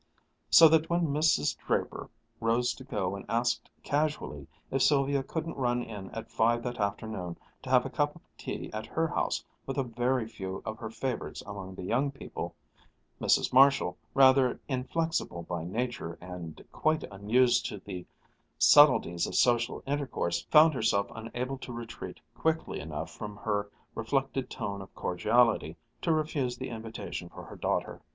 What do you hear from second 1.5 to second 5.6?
Draper rose to go and asked casually if Sylvia couldn't